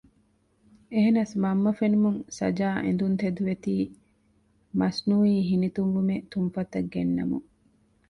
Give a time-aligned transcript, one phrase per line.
[0.93, 3.73] އެހެނަސް މަންމަ ފެނުމުން ސަޖާ އެނދުންތެދުވެތީ
[4.79, 7.47] މަސްނުއީ ހިނިތުންވުމެއް ތުންފަތަށް ގެންނަމުން